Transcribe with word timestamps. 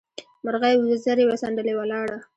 مرغۍ 0.43 0.75
وزرې 0.79 1.23
وڅنډلې؛ 1.27 1.73
ولاړه. 1.77 2.17